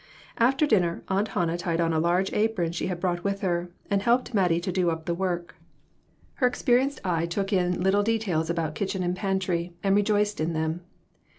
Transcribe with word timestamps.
After 0.39 0.65
dinner 0.65 1.03
Aunt 1.09 1.27
Hannah 1.27 1.59
tied 1.59 1.79
on 1.79 1.93
a 1.93 1.99
large 1.99 2.33
apron 2.33 2.71
she 2.71 2.87
had 2.87 2.99
brought 2.99 3.23
with 3.23 3.41
her, 3.41 3.69
and 3.87 4.01
helped 4.01 4.33
Mat 4.33 4.49
tie 4.49 4.57
do 4.57 4.89
up 4.89 5.05
the 5.05 5.13
work. 5.13 5.53
Her 6.37 6.47
experienced 6.47 6.99
eye 7.03 7.27
took 7.27 7.51
RECONCILIATIONS. 7.51 7.75
1 7.75 7.75
2 7.75 7.75
I 7.75 7.77
in 7.77 7.83
little 7.83 8.01
details 8.03 8.49
about 8.49 8.73
kitchen 8.73 9.03
and 9.03 9.15
pantry, 9.15 9.73
and 9.83 9.95
rejoiced 9.95 10.41
in 10.41 10.53
them. 10.53 10.81